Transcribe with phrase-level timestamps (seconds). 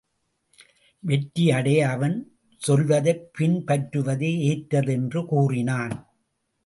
[0.99, 2.37] வெற்றி அடைய அவன்
[2.57, 5.95] சொல்வதைப் பின் பற்றுவதே ஏற்றது என்று கூறினான்.